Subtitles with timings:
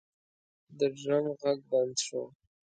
[0.77, 2.23] د ډرم غږ بند شو.